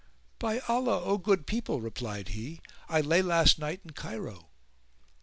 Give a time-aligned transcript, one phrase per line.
[0.01, 2.59] [FN#434] "By Allah, O good people," replied he,
[2.89, 4.49] "I lay last night in Cairo."